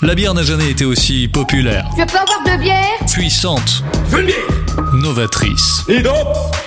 La 0.00 0.14
bière 0.14 0.32
n'a 0.32 0.44
jamais 0.44 0.70
été 0.70 0.84
aussi 0.84 1.26
populaire, 1.26 1.84
Je 1.98 2.04
peux 2.04 2.18
avoir 2.18 2.42
de 2.44 2.62
bière 2.62 2.76
puissante, 3.10 3.82
Je 4.10 4.16
veux 4.16 4.20
une 4.20 4.26
bière 4.26 4.92
novatrice. 4.94 5.82
Et 5.88 6.00
donc 6.02 6.14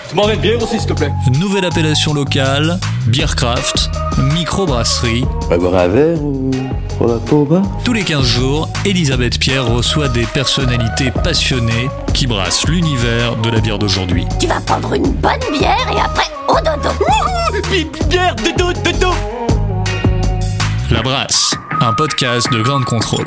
Tu 0.10 0.16
m'en 0.16 0.28
une 0.30 0.42
bière 0.42 0.62
aussi, 0.62 0.78
s'il 0.80 0.88
te 0.88 0.94
plaît 0.94 1.12
Nouvelle 1.40 1.64
appellation 1.64 2.14
locale, 2.14 2.78
Beercraft, 3.08 3.90
microbrasserie. 4.34 5.24
Va 5.50 5.58
boire 5.58 5.76
un 5.76 5.88
verre 5.88 6.22
ou 6.22 6.52
on 7.00 7.64
Tous 7.86 7.94
les 7.94 8.04
15 8.04 8.26
jours, 8.26 8.68
Elisabeth 8.86 9.40
Pierre 9.40 9.66
reçoit 9.66 10.10
des 10.10 10.26
personnalités 10.26 11.12
passionnées 11.24 11.90
qui 12.14 12.28
brassent 12.28 12.68
l'univers 12.68 13.38
de 13.38 13.50
la 13.50 13.62
bière 13.62 13.80
d'aujourd'hui. 13.80 14.26
Tu 14.42 14.48
vas 14.48 14.60
prendre 14.60 14.94
une 14.94 15.10
bonne 15.10 15.40
bière 15.58 15.88
et 15.96 16.00
après 16.02 16.30
au 16.50 16.58
dodo. 16.58 16.90
Bière, 18.10 18.36
de 18.36 19.00
dos 19.00 19.14
La 20.92 21.02
Brasse, 21.02 21.56
un 21.84 21.94
podcast 21.94 22.52
de 22.54 22.62
grande 22.62 22.86
contrôle. 22.86 23.26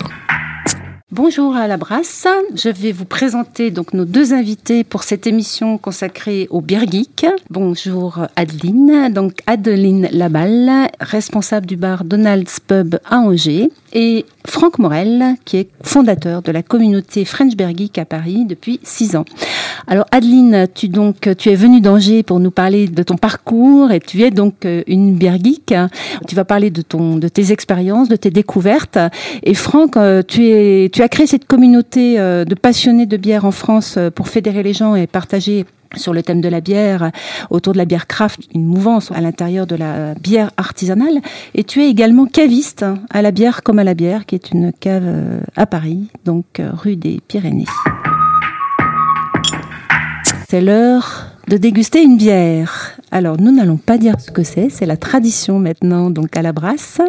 Bonjour 1.10 1.56
à 1.56 1.66
la 1.66 1.76
brasse. 1.76 2.28
Je 2.54 2.68
vais 2.68 2.92
vous 2.92 3.04
présenter 3.04 3.72
donc 3.72 3.94
nos 3.94 4.04
deux 4.04 4.32
invités 4.32 4.84
pour 4.84 5.02
cette 5.02 5.26
émission 5.26 5.76
consacrée 5.76 6.46
au 6.50 6.60
Beer 6.60 6.86
Geek. 6.88 7.26
Bonjour 7.50 8.26
Adeline, 8.36 9.12
donc 9.12 9.38
Adeline 9.48 10.08
Laballe, 10.12 10.88
responsable 11.00 11.66
du 11.66 11.76
bar 11.76 12.04
Donald's 12.04 12.60
Pub 12.60 12.96
à 13.04 13.18
Angers, 13.18 13.70
et 13.94 14.26
Franck 14.46 14.78
Morel, 14.78 15.36
qui 15.44 15.56
est 15.56 15.68
fondateur 15.82 16.42
de 16.42 16.52
la 16.52 16.62
communauté 16.62 17.24
French 17.24 17.56
Beer 17.56 17.74
Geek 17.76 17.98
à 17.98 18.04
Paris 18.04 18.44
depuis 18.44 18.80
six 18.82 19.16
ans. 19.16 19.24
Alors 19.86 20.06
Adeline, 20.10 20.66
tu 20.74 20.88
donc 20.88 21.28
tu 21.38 21.50
es 21.50 21.54
venue 21.54 21.80
d'Angers 21.80 22.22
pour 22.22 22.40
nous 22.40 22.50
parler 22.50 22.88
de 22.88 23.02
ton 23.02 23.16
parcours 23.16 23.92
et 23.92 24.00
tu 24.00 24.22
es 24.22 24.30
donc 24.30 24.66
euh, 24.66 24.82
une 24.86 25.18
geek. 25.20 25.74
Tu 26.26 26.34
vas 26.34 26.44
parler 26.44 26.70
de 26.70 26.82
ton 26.82 27.16
de 27.16 27.28
tes 27.28 27.52
expériences, 27.52 28.08
de 28.08 28.16
tes 28.16 28.30
découvertes. 28.30 28.98
Et 29.42 29.54
Franck, 29.54 29.96
euh, 29.96 30.22
tu 30.26 30.46
es 30.48 30.90
tu 30.92 31.02
as 31.02 31.08
créé 31.08 31.26
cette 31.26 31.46
communauté 31.46 32.18
euh, 32.18 32.44
de 32.44 32.54
passionnés 32.54 33.06
de 33.06 33.16
bière 33.16 33.44
en 33.44 33.52
France 33.52 33.98
pour 34.14 34.28
fédérer 34.28 34.62
les 34.62 34.72
gens 34.72 34.94
et 34.96 35.06
partager 35.06 35.64
sur 35.96 36.12
le 36.12 36.22
thème 36.22 36.40
de 36.40 36.48
la 36.48 36.60
bière, 36.60 37.10
autour 37.50 37.72
de 37.72 37.78
la 37.78 37.84
bière 37.84 38.06
craft, 38.06 38.40
une 38.54 38.66
mouvance 38.66 39.10
à 39.12 39.20
l'intérieur 39.20 39.66
de 39.66 39.76
la 39.76 40.14
bière 40.14 40.50
artisanale. 40.56 41.20
Et 41.54 41.64
tu 41.64 41.82
es 41.82 41.88
également 41.88 42.26
caviste 42.26 42.82
hein, 42.82 42.98
à 43.10 43.22
la 43.22 43.30
bière 43.30 43.62
comme 43.62 43.78
à 43.78 43.84
la 43.84 43.94
bière, 43.94 44.26
qui 44.26 44.34
est 44.34 44.50
une 44.50 44.72
cave 44.72 45.02
euh, 45.06 45.40
à 45.56 45.66
Paris, 45.66 46.08
donc 46.24 46.60
euh, 46.60 46.70
rue 46.72 46.96
des 46.96 47.20
Pyrénées. 47.26 47.66
C'est 50.48 50.60
l'heure 50.60 51.26
de 51.48 51.56
déguster 51.56 52.02
une 52.02 52.16
bière. 52.16 52.92
Alors, 53.10 53.40
nous 53.40 53.52
n'allons 53.52 53.76
pas 53.76 53.98
dire 53.98 54.20
ce 54.20 54.30
que 54.30 54.42
c'est, 54.42 54.68
c'est 54.70 54.86
la 54.86 54.96
tradition 54.96 55.58
maintenant, 55.58 56.10
donc 56.10 56.36
à 56.36 56.42
la 56.42 56.52
brasse. 56.52 57.00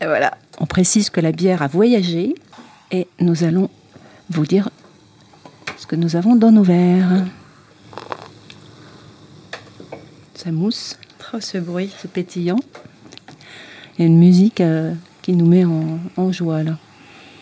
Et 0.00 0.06
voilà. 0.06 0.32
On 0.58 0.66
précise 0.66 1.10
que 1.10 1.20
la 1.20 1.32
bière 1.32 1.62
a 1.62 1.66
voyagé 1.66 2.34
et 2.90 3.06
nous 3.20 3.44
allons 3.44 3.68
vous 4.30 4.46
dire 4.46 4.70
ce 5.86 5.90
que 5.90 5.94
nous 5.96 6.16
avons 6.16 6.34
dans 6.34 6.50
nos 6.50 6.64
verres. 6.64 7.24
Ça 10.34 10.50
mousse, 10.50 10.96
Oh, 11.32 11.38
ce 11.40 11.58
bruit. 11.58 11.90
c'est 12.00 12.10
pétillant. 12.10 12.58
Il 13.98 14.02
y 14.02 14.04
a 14.04 14.06
une 14.06 14.18
musique 14.18 14.60
euh, 14.60 14.92
qui 15.22 15.32
nous 15.34 15.46
met 15.46 15.64
en, 15.64 15.98
en 16.16 16.32
joie 16.32 16.62
là. 16.64 16.76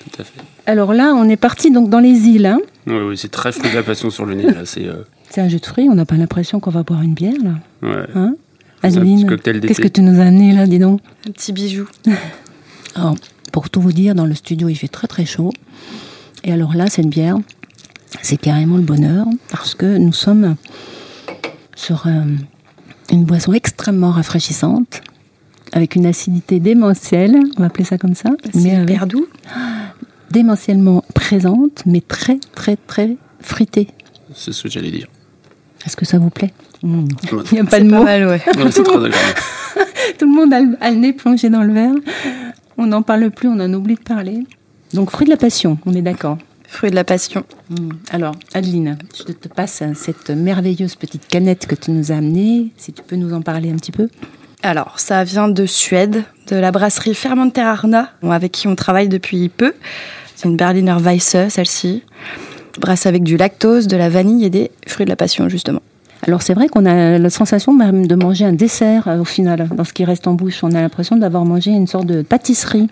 Tout 0.01 0.21
à 0.21 0.25
fait. 0.25 0.41
Alors 0.67 0.93
là, 0.93 1.15
on 1.15 1.27
est 1.29 1.37
parti 1.37 1.71
donc 1.71 1.89
dans 1.89 2.01
les 2.01 2.11
îles. 2.29 2.47
hein. 2.47 2.61
Oui, 2.87 2.97
oui, 3.09 3.17
c'est 3.19 3.31
très 3.31 3.51
fruit 3.53 3.71
de 3.71 3.75
la 3.77 3.83
passion 3.83 4.11
sur 4.11 4.27
le 4.27 4.35
nez. 4.35 4.45
Là, 4.45 4.65
c'est 4.67 4.87
euh, 4.87 5.05
C'est 5.31 5.41
un 5.41 5.49
jus 5.49 5.59
de 5.61 5.67
fruits, 5.67 5.89
on 5.91 5.95
n'a 5.95 6.05
pas 6.05 6.17
l'impression 6.17 6.61
qu'on 6.61 6.71
va 6.71 6.83
boire 6.83 7.01
une 7.03 7.15
bière 7.15 7.35
là. 7.43 7.55
ouais. 7.89 8.05
Hein 8.15 8.37
Adeline, 8.83 9.27
qu'est-ce 9.63 9.81
que 9.81 9.89
tu 9.89 10.03
nous 10.03 10.21
as 10.21 10.25
amené 10.25 10.53
là, 10.53 10.67
dis 10.67 10.79
donc 10.79 11.01
Un 11.27 11.31
petit 11.31 11.53
bijou. 11.55 11.89
Alors, 12.95 13.15
pour 13.53 13.71
tout 13.71 13.81
vous 13.81 13.93
dire, 13.93 14.15
dans 14.15 14.27
le 14.27 14.35
studio, 14.35 14.69
il 14.69 14.75
fait 14.77 14.89
très 14.89 15.07
très 15.07 15.25
chaud. 15.25 15.51
Et 16.43 16.53
alors 16.53 16.75
là, 16.75 16.89
cette 16.89 17.07
bière, 17.09 17.39
c'est 18.23 18.37
carrément 18.37 18.77
le 18.77 18.83
bonheur 18.83 19.27
parce 19.51 19.75
que 19.75 19.97
nous 19.99 20.13
sommes 20.13 20.57
sur 21.77 22.07
euh, 22.07 22.25
une 23.11 23.25
boisson 23.25 23.53
extrêmement 23.53 24.11
rafraîchissante, 24.11 25.03
avec 25.73 25.97
une 25.97 26.07
acidité 26.07 26.61
démentielle, 26.61 27.37
on 27.57 27.61
va 27.61 27.67
appeler 27.67 27.85
ça 27.85 27.99
comme 27.99 28.15
ça, 28.15 28.31
C'est 28.53 28.71
avec- 28.75 28.91
hyper 28.91 29.07
doux. 29.07 29.27
démentiellement 30.31 31.05
présente, 31.15 31.83
mais 31.87 32.01
très 32.01 32.39
très 32.55 32.77
très 32.77 33.17
fritée. 33.41 33.89
C'est 34.35 34.53
ce 34.53 34.65
que 34.65 34.69
j'allais 34.69 34.91
dire. 34.91 35.07
Est-ce 35.87 35.97
que 35.97 36.05
ça 36.05 36.19
vous 36.19 36.31
plaît? 36.31 36.53
Mm. 36.83 37.05
Ouais, 37.33 37.43
Il 37.53 37.55
n'y 37.55 37.61
a 37.61 37.65
pas 37.65 37.77
C'est 37.79 37.85
de 37.85 37.91
pas 37.91 37.99
mots. 37.99 38.05
mal, 38.05 38.27
ouais. 38.27 38.41
c'est 38.45 38.81
agréable. 38.81 39.11
Tout 40.19 40.27
le 40.27 40.33
monde 40.35 40.53
a 40.53 40.61
le, 40.61 40.77
a 40.81 40.91
le 40.91 40.97
nez 40.97 41.13
plongé 41.13 41.51
dans 41.51 41.63
le 41.63 41.73
verre. 41.73 41.95
On 42.79 42.87
n'en 42.87 43.03
parle 43.03 43.31
plus, 43.31 43.49
on 43.49 43.61
en 43.61 43.73
oublie 43.75 43.95
de 43.95 44.01
parler. 44.01 44.45
Donc, 44.93 45.11
fruit 45.11 45.25
de 45.27 45.31
la 45.31 45.37
passion, 45.37 45.79
on 45.87 45.95
est 45.95 46.03
d'accord. 46.03 46.39
Fruit 46.67 46.91
de 46.91 46.95
la 46.95 47.05
passion. 47.05 47.45
Hmm. 47.71 47.91
Alors, 48.11 48.35
Adeline, 48.53 48.99
je 49.17 49.33
te 49.33 49.49
passe 49.49 49.83
cette 49.95 50.31
merveilleuse 50.31 50.97
petite 50.97 51.29
canette 51.29 51.67
que 51.67 51.75
tu 51.75 51.91
nous 51.91 52.11
as 52.11 52.17
amenée. 52.17 52.73
Si 52.77 52.93
tu 52.93 53.03
peux 53.03 53.17
nous 53.17 53.33
en 53.35 53.43
parler 53.43 53.71
un 53.71 53.77
petit 53.77 53.93
peu. 53.93 54.09
Alors, 54.63 54.99
ça 54.99 55.25
vient 55.25 55.49
de 55.49 55.67
Suède, 55.67 56.25
de 56.49 56.57
la 56.57 56.73
brasserie 56.73 57.15
Fermenter 57.15 57.61
Arna, 57.61 58.11
avec 58.23 58.53
qui 58.53 58.67
on 58.67 58.75
travaille 58.75 59.09
depuis 59.09 59.51
peu. 59.51 59.75
C'est 60.35 60.49
une 60.49 60.57
Berliner 60.57 60.97
Weisse, 60.99 61.37
celle-ci. 61.49 62.03
Brasse 62.81 63.07
avec 63.07 63.23
du 63.23 63.37
lactose, 63.37 63.87
de 63.87 63.97
la 63.97 64.09
vanille 64.09 64.45
et 64.45 64.51
des 64.51 64.71
fruits 64.87 65.05
de 65.05 65.11
la 65.11 65.17
passion, 65.17 65.49
justement. 65.49 65.81
Alors, 66.27 66.41
c'est 66.41 66.55
vrai 66.55 66.69
qu'on 66.69 66.87
a 66.87 67.19
la 67.19 67.31
sensation 67.31 67.75
même 67.75 68.07
de 68.07 68.15
manger 68.15 68.47
un 68.47 68.55
dessert 68.55 69.09
euh, 69.09 69.19
au 69.19 69.25
final, 69.25 69.69
dans 69.77 69.85
ce 69.85 69.93
qui 69.93 70.05
reste 70.05 70.27
en 70.27 70.33
bouche. 70.33 70.65
On 70.65 70.73
a 70.73 70.81
l'impression 70.81 71.17
d'avoir 71.17 71.45
mangé 71.45 71.71
une 71.71 71.87
sorte 71.87 72.07
de 72.07 72.23
pâtisserie. 72.23 72.89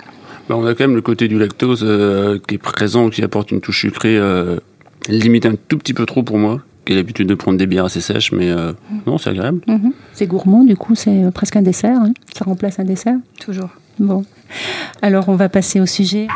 Bah, 0.48 0.56
on 0.56 0.66
a 0.66 0.74
quand 0.74 0.84
même 0.84 0.94
le 0.96 1.02
côté 1.02 1.28
du 1.28 1.38
lactose 1.38 1.82
euh, 1.86 2.38
qui 2.46 2.56
est 2.56 2.58
présent, 2.58 3.08
qui 3.10 3.22
apporte 3.22 3.50
une 3.52 3.60
touche 3.60 3.80
sucrée, 3.80 4.16
euh, 4.18 4.56
limite 5.08 5.46
un 5.46 5.54
tout 5.68 5.78
petit 5.78 5.94
peu 5.94 6.04
trop 6.06 6.22
pour 6.22 6.38
moi, 6.38 6.60
qui 6.84 6.92
a 6.92 6.96
l'habitude 6.96 7.28
de 7.28 7.34
prendre 7.34 7.58
des 7.58 7.66
bières 7.66 7.84
assez 7.84 8.00
sèches, 8.00 8.32
mais 8.32 8.50
euh, 8.50 8.72
non, 9.06 9.18
c'est 9.18 9.30
agréable. 9.30 9.60
Mhm. 9.66 9.92
C'est 10.12 10.26
gourmand, 10.26 10.64
du 10.64 10.76
coup, 10.76 10.94
c'est 10.94 11.30
presque 11.32 11.56
un 11.56 11.62
dessert. 11.62 11.96
hein. 12.00 12.12
Ça 12.36 12.44
remplace 12.44 12.78
un 12.80 12.84
dessert? 12.84 13.16
Toujours. 13.40 13.70
Bon. 13.98 14.24
Alors, 15.00 15.28
on 15.28 15.36
va 15.36 15.48
passer 15.48 15.80
au 15.80 15.86
sujet. 15.86 16.26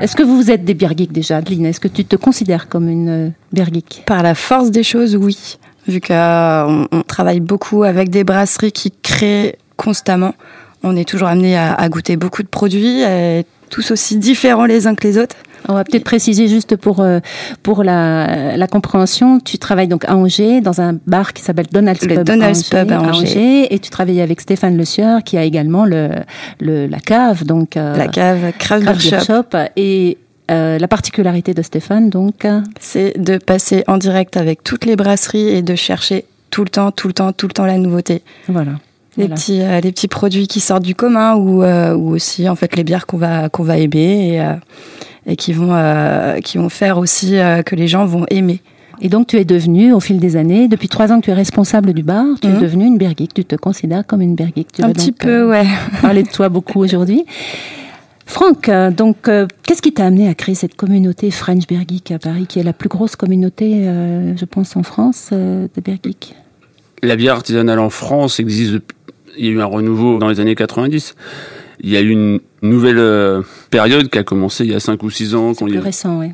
Est-ce 0.00 0.14
que 0.14 0.22
vous 0.22 0.50
êtes 0.50 0.64
des 0.64 0.76
geeks 0.78 1.12
déjà, 1.12 1.38
Adeline? 1.38 1.64
Est-ce 1.66 1.80
que 1.80 1.88
tu 1.88 2.04
te 2.04 2.16
considères 2.16 2.68
comme 2.68 2.88
une 2.88 3.08
euh, 3.08 3.28
beer 3.52 3.64
geek? 3.72 4.02
Par 4.06 4.22
la 4.22 4.34
force 4.34 4.70
des 4.70 4.82
choses, 4.82 5.16
oui. 5.16 5.56
Vu 5.88 6.00
qu'on 6.00 6.88
on 6.90 7.02
travaille 7.02 7.40
beaucoup 7.40 7.84
avec 7.84 8.10
des 8.10 8.24
brasseries 8.24 8.72
qui 8.72 8.92
créent 9.02 9.56
constamment, 9.76 10.34
on 10.82 10.96
est 10.96 11.08
toujours 11.08 11.28
amené 11.28 11.56
à, 11.56 11.74
à 11.74 11.88
goûter 11.88 12.16
beaucoup 12.16 12.42
de 12.42 12.48
produits, 12.48 13.02
et 13.02 13.44
tous 13.70 13.90
aussi 13.90 14.16
différents 14.16 14.66
les 14.66 14.86
uns 14.86 14.94
que 14.94 15.06
les 15.06 15.18
autres. 15.18 15.36
On 15.68 15.74
va 15.74 15.82
peut-être 15.82 16.04
préciser 16.04 16.46
juste 16.46 16.76
pour, 16.76 17.00
euh, 17.00 17.18
pour 17.64 17.82
la, 17.82 18.56
la 18.56 18.66
compréhension. 18.68 19.40
Tu 19.40 19.58
travailles 19.58 19.88
donc 19.88 20.04
à 20.04 20.14
Angers 20.14 20.60
dans 20.60 20.80
un 20.80 20.96
bar 21.06 21.32
qui 21.32 21.42
s'appelle 21.42 21.66
Donald's 21.72 22.06
Pub, 22.06 22.22
Donald's 22.22 22.72
à 22.72 22.76
Angers, 22.76 22.86
Pub 22.86 22.92
à 22.92 23.02
Angers. 23.02 23.74
Et 23.74 23.78
tu 23.80 23.90
travailles 23.90 24.20
avec 24.20 24.40
Stéphane 24.40 24.76
Le 24.76 24.84
Sieur 24.84 25.24
qui 25.24 25.36
a 25.36 25.42
également 25.42 25.84
le, 25.84 26.10
le, 26.60 26.86
la 26.86 27.00
cave. 27.00 27.44
Donc, 27.44 27.76
euh, 27.76 27.96
La 27.96 28.06
cave 28.06 28.52
Craft 28.58 29.00
Shop, 29.00 29.16
Shop. 29.26 29.58
Et 29.76 30.18
euh, 30.50 30.78
la 30.78 30.88
particularité 30.88 31.54
de 31.54 31.62
Stéphane, 31.62 32.08
donc, 32.10 32.46
c'est 32.80 33.18
de 33.18 33.38
passer 33.38 33.82
en 33.86 33.96
direct 33.98 34.36
avec 34.36 34.62
toutes 34.64 34.84
les 34.84 34.96
brasseries 34.96 35.48
et 35.48 35.62
de 35.62 35.74
chercher 35.74 36.24
tout 36.50 36.62
le 36.62 36.70
temps, 36.70 36.90
tout 36.92 37.08
le 37.08 37.12
temps, 37.14 37.32
tout 37.32 37.46
le 37.48 37.52
temps 37.52 37.66
la 37.66 37.78
nouveauté. 37.78 38.22
voilà. 38.48 38.72
Les 39.18 39.24
Voilà. 39.24 39.34
petits, 39.34 39.62
euh, 39.62 39.80
les 39.80 39.92
petits 39.92 40.08
produits 40.08 40.46
qui 40.46 40.60
sortent 40.60 40.82
du 40.82 40.94
commun 40.94 41.36
ou, 41.36 41.62
euh, 41.62 41.94
ou 41.94 42.10
aussi 42.14 42.48
en 42.50 42.54
fait 42.54 42.76
les 42.76 42.84
bières 42.84 43.06
qu'on 43.06 43.16
va 43.16 43.48
qu'on 43.48 43.62
va 43.62 43.78
aimer 43.78 44.36
et, 45.26 45.32
et 45.32 45.36
qui 45.36 45.54
vont 45.54 45.74
qui 46.44 46.58
vont 46.58 46.68
faire 46.68 46.98
aussi 46.98 47.36
que 47.64 47.74
les 47.74 47.88
gens 47.88 48.04
vont 48.04 48.26
aimer. 48.30 48.60
Et 49.02 49.08
donc, 49.10 49.26
tu 49.26 49.36
es 49.38 49.44
devenue, 49.44 49.92
au 49.92 50.00
fil 50.00 50.20
des 50.20 50.36
années, 50.36 50.68
depuis 50.68 50.88
trois 50.88 51.12
ans 51.12 51.20
que 51.20 51.26
tu 51.26 51.30
es 51.30 51.34
responsable 51.34 51.92
du 51.92 52.02
bar, 52.02 52.24
tu 52.40 52.48
es 52.48 52.50
Mhm. 52.52 52.60
devenue 52.60 52.86
une 52.86 52.98
geek. 53.00 53.34
Tu 53.34 53.44
te 53.44 53.54
considères 53.56 54.06
comme 54.06 54.22
une 54.22 54.36
geek. 54.38 54.68
Tu 54.72 54.82
un 54.82 54.90
petit 54.90 55.10
donc, 55.10 55.18
peu, 55.20 55.50
ouais. 55.50 55.66
parler 56.00 56.22
de 56.22 56.28
toi 56.30 56.48
beaucoup 56.48 56.80
aujourd'hui. 56.80 57.24
Franck, 58.26 58.68
euh, 58.68 58.90
donc, 58.90 59.28
euh, 59.28 59.46
qu'est-ce 59.62 59.80
qui 59.80 59.92
t'a 59.92 60.04
amené 60.06 60.28
à 60.28 60.34
créer 60.34 60.54
cette 60.56 60.74
communauté 60.74 61.30
French 61.30 61.66
Beer 61.66 61.82
Geek 61.88 62.10
à 62.10 62.18
Paris, 62.18 62.46
qui 62.48 62.58
est 62.58 62.62
la 62.64 62.72
plus 62.72 62.88
grosse 62.88 63.14
communauté, 63.16 63.86
euh, 63.86 64.36
je 64.36 64.44
pense, 64.44 64.76
en 64.76 64.82
France, 64.82 65.30
euh, 65.32 65.68
de 65.74 65.80
Beer 65.80 65.98
Geek 66.04 66.34
La 67.02 67.14
bière 67.16 67.34
artisanale 67.34 67.78
en 67.78 67.90
France 67.90 68.40
existe. 68.40 68.72
depuis- 68.72 68.96
Il 69.38 69.44
y 69.44 69.48
a 69.48 69.52
eu 69.52 69.60
un 69.60 69.66
renouveau 69.66 70.18
dans 70.18 70.28
les 70.28 70.40
années 70.40 70.54
90. 70.54 71.14
Il 71.80 71.90
y 71.90 71.96
a 71.96 72.00
eu 72.00 72.08
une 72.08 72.40
nouvelle 72.62 73.42
période 73.70 74.08
qui 74.08 74.18
a 74.18 74.22
commencé 74.24 74.64
il 74.64 74.70
y 74.70 74.74
a 74.74 74.80
5 74.80 75.02
ou 75.02 75.10
6 75.10 75.34
ans, 75.34 75.52
quand 75.54 75.66
il, 75.66 75.70
y 75.70 75.72
Plus 75.74 75.80
a, 75.80 75.84
récent, 75.84 76.18
oui. 76.20 76.28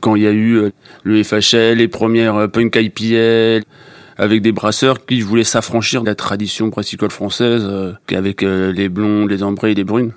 quand 0.00 0.16
il 0.16 0.22
y 0.22 0.26
a 0.26 0.32
eu 0.32 0.70
le 1.04 1.22
FHL, 1.22 1.74
les 1.76 1.86
premières 1.88 2.50
punk 2.50 2.74
IPL, 2.76 3.62
avec 4.16 4.40
des 4.40 4.52
brasseurs 4.52 5.04
qui 5.04 5.20
voulaient 5.20 5.44
s'affranchir 5.44 6.00
de 6.00 6.06
la 6.06 6.14
tradition 6.14 6.68
brassicole 6.68 7.10
française, 7.10 7.62
avec 8.10 8.40
les 8.40 8.88
blonds, 8.88 9.26
les 9.26 9.42
ambrés 9.42 9.72
et 9.72 9.74
les 9.74 9.84
brunes. 9.84 10.12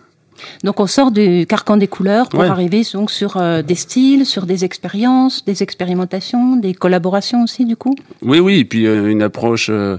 Donc, 0.63 0.79
on 0.79 0.87
sort 0.87 1.11
du 1.11 1.45
carcan 1.47 1.77
des 1.77 1.87
couleurs 1.87 2.29
pour 2.29 2.39
Ouais. 2.41 2.47
arriver 2.47 2.83
donc 2.93 3.11
sur 3.11 3.37
euh, 3.37 3.61
des 3.61 3.75
styles, 3.75 4.25
sur 4.25 4.45
des 4.45 4.65
expériences, 4.65 5.43
des 5.45 5.63
expérimentations, 5.63 6.55
des 6.55 6.73
collaborations 6.73 7.43
aussi, 7.43 7.65
du 7.65 7.75
coup? 7.75 7.95
Oui, 8.21 8.39
oui, 8.39 8.59
et 8.59 8.65
puis 8.65 8.85
euh, 8.87 9.07
une 9.09 9.21
approche 9.21 9.69
euh, 9.69 9.97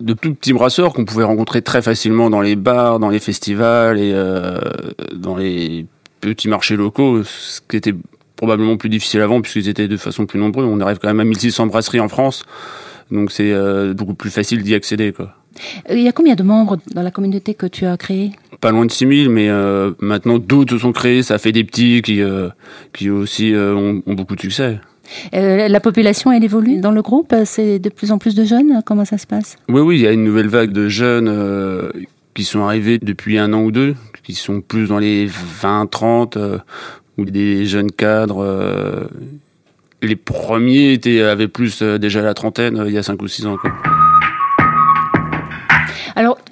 de 0.00 0.12
tout 0.14 0.34
petits 0.34 0.52
brasseurs 0.52 0.92
qu'on 0.92 1.04
pouvait 1.04 1.24
rencontrer 1.24 1.62
très 1.62 1.82
facilement 1.82 2.30
dans 2.30 2.40
les 2.40 2.56
bars, 2.56 2.98
dans 2.98 3.10
les 3.10 3.18
festivals 3.20 3.98
et 3.98 4.14
dans 5.14 5.36
les 5.36 5.86
petits 6.20 6.48
marchés 6.48 6.76
locaux, 6.76 7.22
ce 7.24 7.60
qui 7.68 7.76
était 7.76 7.94
probablement 8.36 8.76
plus 8.78 8.88
difficile 8.88 9.20
avant 9.20 9.42
puisqu'ils 9.42 9.68
étaient 9.68 9.88
de 9.88 9.96
façon 9.98 10.24
plus 10.24 10.38
nombreux. 10.38 10.64
On 10.64 10.80
arrive 10.80 10.98
quand 10.98 11.08
même 11.08 11.20
à 11.20 11.24
1600 11.24 11.66
brasseries 11.66 12.00
en 12.00 12.08
France, 12.08 12.44
donc 13.10 13.30
c'est 13.30 13.52
beaucoup 13.92 14.14
plus 14.14 14.30
facile 14.30 14.62
d'y 14.62 14.74
accéder. 14.74 15.12
Quoi. 15.12 15.34
Euh, 15.90 15.94
Il 15.94 16.02
y 16.02 16.08
a 16.08 16.12
combien 16.12 16.34
de 16.34 16.42
membres 16.42 16.78
dans 16.94 17.02
la 17.02 17.10
communauté 17.10 17.54
que 17.54 17.66
tu 17.66 17.86
as 17.86 17.96
créée 17.96 18.32
Pas 18.60 18.70
loin 18.70 18.86
de 18.86 18.90
6000, 18.90 19.28
mais 19.30 19.48
euh, 19.48 19.92
maintenant 20.00 20.38
d'autres 20.38 20.74
se 20.74 20.78
sont 20.78 20.92
créés, 20.92 21.22
ça 21.22 21.38
fait 21.38 21.52
des 21.52 21.64
petits 21.64 22.02
qui, 22.02 22.20
euh, 22.22 22.48
qui 22.92 23.10
aussi 23.10 23.52
euh, 23.52 23.74
ont, 23.74 24.02
ont 24.06 24.14
beaucoup 24.14 24.36
de 24.36 24.40
succès. 24.40 24.78
La 25.32 25.80
population, 25.80 26.30
elle 26.30 26.44
évolue 26.44 26.78
dans 26.78 26.92
le 26.92 27.02
groupe? 27.02 27.34
C'est 27.44 27.80
de 27.80 27.88
plus 27.88 28.12
en 28.12 28.18
plus 28.18 28.36
de 28.36 28.44
jeunes? 28.44 28.80
Comment 28.86 29.04
ça 29.04 29.18
se 29.18 29.26
passe? 29.26 29.56
Oui, 29.68 29.80
oui, 29.80 29.96
il 29.96 30.02
y 30.02 30.06
a 30.06 30.12
une 30.12 30.22
nouvelle 30.22 30.46
vague 30.46 30.70
de 30.70 30.88
jeunes 30.88 31.28
qui 32.34 32.44
sont 32.44 32.62
arrivés 32.62 32.98
depuis 32.98 33.36
un 33.36 33.52
an 33.52 33.62
ou 33.62 33.72
deux, 33.72 33.96
qui 34.22 34.34
sont 34.34 34.60
plus 34.60 34.86
dans 34.86 35.00
les 35.00 35.26
20, 35.26 35.90
30, 35.90 36.36
euh, 36.36 36.58
ou 37.18 37.24
des 37.24 37.66
jeunes 37.66 37.90
cadres. 37.90 39.08
les 40.00 40.16
premiers 40.16 40.92
étaient, 40.92 41.22
avaient 41.22 41.48
plus 41.48 41.82
déjà 41.82 42.22
la 42.22 42.34
trentaine, 42.34 42.82
il 42.86 42.92
y 42.92 42.98
a 42.98 43.02
5 43.02 43.20
ou 43.20 43.26
6 43.26 43.46
ans. 43.46 43.56
Quoi. 43.60 43.72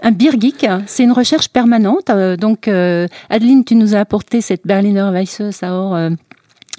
Un 0.02 0.12
beer 0.12 0.32
geek, 0.38 0.66
c'est 0.86 1.02
une 1.02 1.12
recherche 1.12 1.48
permanente. 1.48 2.10
Euh, 2.10 2.36
donc, 2.36 2.68
euh, 2.68 3.08
Adeline, 3.30 3.64
tu 3.64 3.74
nous 3.74 3.94
as 3.94 4.00
apporté 4.00 4.40
cette 4.40 4.66
Berliner 4.66 5.10
Weisse 5.12 5.42
Sour, 5.50 5.94
euh, 5.94 6.10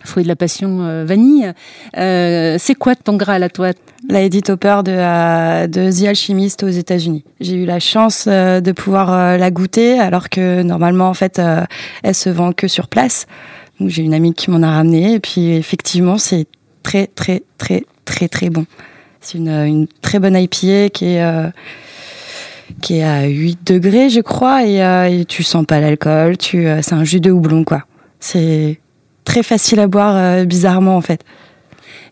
fruit 0.06 0.24
de 0.24 0.30
la 0.30 0.38
passion 0.38 1.04
vanille. 1.04 1.51
C'est 1.94 2.75
quoi 2.77 2.95
ton 2.95 3.18
Graal 3.18 3.44
à 3.44 3.50
toi? 3.50 3.71
La 4.07 4.21
Edith 4.21 4.50
Hopper 4.50 4.81
de, 4.86 5.68
de 5.68 5.92
The 5.92 6.07
Alchemist 6.07 6.63
aux 6.63 6.69
États-Unis. 6.69 7.25
J'ai 7.42 7.56
eu 7.56 7.66
la 7.66 7.81
chance 7.81 8.25
de 8.25 8.71
pouvoir 8.71 9.38
la 9.38 9.51
goûter, 9.51 10.00
alors 10.00 10.30
que 10.30 10.63
normalement, 10.63 11.10
en 11.10 11.13
fait, 11.13 11.42
elle 12.04 12.16
se 12.16 12.30
vend 12.30 12.54
que 12.54 12.69
sur 12.69 12.88
place. 12.88 13.27
J'ai 13.81 14.04
une 14.04 14.13
amie 14.13 14.33
qui 14.33 14.50
m'en 14.51 14.63
a 14.63 14.71
ramené, 14.71 15.16
et 15.16 15.19
puis 15.19 15.51
effectivement, 15.51 16.18
c'est 16.18 16.48
très, 16.81 17.07
très, 17.07 17.44
très, 17.57 17.83
très, 18.06 18.30
très 18.30 18.50
bon. 18.50 18.66
C'est 19.19 19.38
une, 19.38 19.50
une 19.50 19.88
très 20.01 20.19
bonne 20.19 20.38
IPA 20.38 20.92
qui 20.94 21.07
est, 21.07 21.51
qui 22.81 22.98
est 22.98 23.04
à 23.04 23.25
8 23.25 23.60
degrés, 23.66 24.10
je 24.10 24.21
crois, 24.21 24.66
et, 24.66 24.83
euh, 24.83 25.10
et 25.10 25.25
tu 25.25 25.44
sens 25.44 25.66
pas 25.66 25.80
l'alcool. 25.80 26.38
Tu, 26.38 26.68
euh, 26.68 26.81
c'est 26.81 26.95
un 26.95 27.04
jus 27.04 27.19
de 27.19 27.31
houblon, 27.31 27.63
quoi. 27.63 27.83
C'est 28.19 28.80
très 29.24 29.44
facile 29.44 29.80
à 29.80 29.88
boire, 29.88 30.16
euh, 30.16 30.45
bizarrement, 30.45 30.95
en 30.95 31.01
fait. 31.01 31.21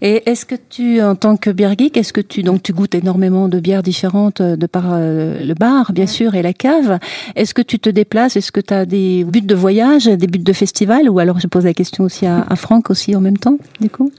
Et 0.01 0.29
est-ce 0.29 0.45
que 0.45 0.55
tu, 0.55 1.01
en 1.01 1.15
tant 1.15 1.37
que 1.37 1.49
beer 1.49 1.73
geek, 1.75 1.97
est-ce 1.97 2.13
que 2.13 2.21
tu 2.21 2.43
donc 2.43 2.61
tu 2.61 2.71
goûtes 2.71 2.93
énormément 2.93 3.47
de 3.47 3.59
bières 3.59 3.81
différentes 3.81 4.41
euh, 4.41 4.55
de 4.55 4.67
par 4.67 4.99
le 4.99 5.53
bar, 5.55 5.91
bien 5.91 6.05
sûr, 6.05 6.35
et 6.35 6.43
la 6.43 6.53
cave 6.53 6.99
Est-ce 7.35 7.55
que 7.55 7.63
tu 7.63 7.79
te 7.79 7.89
déplaces? 7.89 8.35
Est-ce 8.35 8.51
que 8.51 8.61
tu 8.61 8.73
as 8.73 8.85
des 8.85 9.23
buts 9.23 9.41
de 9.41 9.55
voyage, 9.55 10.05
des 10.05 10.27
buts 10.27 10.37
de 10.37 10.53
festival? 10.53 11.09
Ou 11.09 11.17
alors 11.17 11.39
je 11.39 11.47
pose 11.47 11.65
la 11.65 11.73
question 11.73 12.03
aussi 12.03 12.27
à, 12.27 12.45
à 12.47 12.55
Franck 12.55 12.91
aussi 12.91 13.15
en 13.15 13.21
même 13.21 13.37
temps, 13.37 13.57
du 13.81 13.89
coup 13.89 14.11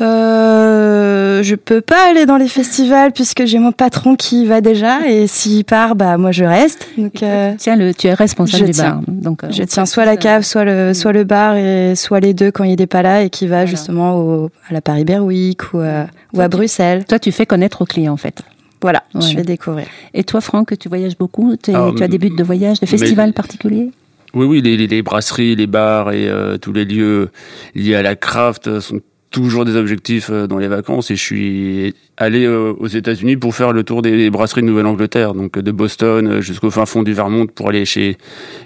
Euh, 0.00 1.42
je 1.42 1.54
peux 1.54 1.80
pas 1.80 2.08
aller 2.10 2.24
dans 2.26 2.36
les 2.36 2.48
festivals 2.48 3.12
puisque 3.12 3.44
j'ai 3.44 3.58
mon 3.58 3.72
patron 3.72 4.16
qui 4.16 4.42
y 4.42 4.46
va 4.46 4.60
déjà 4.60 5.06
et 5.06 5.26
s'il 5.26 5.64
part, 5.64 5.94
bah 5.96 6.16
moi 6.18 6.32
je 6.32 6.44
reste. 6.44 6.88
Donc 6.96 7.22
euh, 7.22 7.52
Tiens, 7.58 7.76
le, 7.76 7.92
tu 7.92 8.06
es 8.06 8.14
responsable 8.14 8.66
je 8.66 8.72
du 8.72 8.78
bar. 8.78 9.00
tiens. 9.00 9.02
Donc, 9.08 9.44
euh, 9.44 9.48
je 9.50 9.62
tiens 9.64 9.84
soit 9.86 10.04
la 10.04 10.12
euh, 10.12 10.16
cave, 10.16 10.42
soit 10.42 10.64
le 10.64 10.94
soit 10.94 11.12
le 11.12 11.24
bar 11.24 11.56
et 11.56 11.94
soit 11.94 12.20
les 12.20 12.34
deux 12.34 12.50
quand 12.50 12.64
il 12.64 12.78
n'est 12.78 12.86
pas 12.86 13.02
là 13.02 13.22
et 13.22 13.30
qui 13.30 13.46
va 13.46 13.56
Voilà. 13.58 13.66
justement 13.66 14.16
au, 14.18 14.50
à 14.68 14.72
la 14.72 14.80
Paris 14.80 15.04
Beer 15.04 15.18
Week 15.20 15.72
ou, 15.74 15.78
à- 15.78 16.06
ou 16.32 16.40
à 16.40 16.48
Bruxelles. 16.48 17.04
Toi, 17.04 17.18
tu 17.18 17.32
fais 17.32 17.46
connaître 17.46 17.82
aux 17.82 17.86
clients 17.86 18.12
en 18.14 18.16
fait. 18.18 18.42
Voilà, 18.80 19.02
Voilà. 19.12 19.28
je 19.28 19.36
vais 19.36 19.42
découvrir. 19.44 19.86
Et 20.12 20.24
toi, 20.24 20.40
Franck, 20.40 20.76
tu 20.78 20.88
voyages 20.88 21.16
beaucoup? 21.16 21.54
Alors, 21.68 21.94
Tu 21.94 22.02
as 22.02 22.08
des 22.08 22.18
buts 22.18 22.30
de 22.36 22.42
voyage, 22.42 22.80
de 22.80 22.86
mais- 22.90 22.98
festivals 22.98 23.32
particuliers? 23.32 23.90
Oui, 24.34 24.46
oui, 24.46 24.62
les, 24.62 24.76
les- 24.78 24.86
les 24.86 25.02
brasseries, 25.02 25.54
les 25.54 25.66
bars 25.66 26.10
et 26.12 26.26
euh, 26.26 26.56
tous 26.56 26.72
les 26.72 26.84
lieux 26.86 27.28
liés 27.74 27.94
à 27.94 28.02
la 28.02 28.16
craft 28.16 28.66
euh, 28.66 28.80
sont 28.80 29.00
toujours 29.32 29.64
des 29.64 29.74
objectifs 29.74 30.30
euh, 30.30 30.46
dans 30.46 30.58
les 30.58 30.68
vacances 30.68 31.10
et 31.10 31.16
je 31.16 31.22
suis 31.22 31.94
allé 32.16 32.44
euh, 32.44 32.72
aux 32.78 32.86
États-Unis 32.86 33.36
pour 33.36 33.54
faire 33.54 33.72
le 33.72 33.82
tour 33.82 34.02
des 34.02 34.30
brasseries 34.30 34.60
de 34.60 34.66
Nouvelle-Angleterre, 34.66 35.34
donc 35.34 35.56
euh, 35.56 35.62
de 35.62 35.72
Boston 35.72 36.40
jusqu'au 36.40 36.70
fin 36.70 36.86
fond 36.86 37.02
du 37.02 37.12
Vermont 37.12 37.46
pour 37.46 37.70
aller 37.70 37.84
chez 37.84 38.18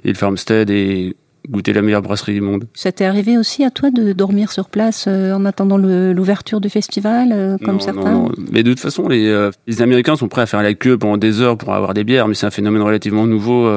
Hill 0.05 0.17
Farmstead 0.17 0.69
et 0.69 1.17
goûter 1.49 1.73
la 1.73 1.81
meilleure 1.81 2.03
brasserie 2.03 2.35
du 2.35 2.41
monde. 2.41 2.67
Ça 2.75 2.91
t'est 2.91 3.05
arrivé 3.05 3.39
aussi 3.39 3.65
à 3.65 3.71
toi 3.71 3.93
de 3.93 4.13
dormir 4.13 4.51
sur 4.51 4.69
place 4.69 5.07
en 5.07 5.45
attendant 5.45 5.79
l'ouverture 5.79 6.61
du 6.61 6.69
festival, 6.69 7.57
comme 7.65 7.75
Non, 7.75 7.81
certains 7.81 8.13
non, 8.13 8.23
non. 8.25 8.33
Mais 8.51 8.65
de 8.65 8.71
toute 8.71 8.81
façon, 8.81 9.07
les, 9.07 9.51
les 9.69 9.81
Américains 9.81 10.17
sont 10.17 10.27
prêts 10.27 10.43
à 10.43 10.47
faire 10.47 10.65
la 10.65 10.75
queue 10.75 10.99
pendant 10.99 11.19
des 11.19 11.41
heures 11.41 11.57
pour 11.57 11.73
avoir 11.73 11.95
des 11.95 12.03
bières, 12.03 12.27
mais 12.27 12.35
c'est 12.35 12.47
un 12.47 12.51
phénomène 12.51 12.83
relativement 12.83 13.29
nouveau 13.29 13.71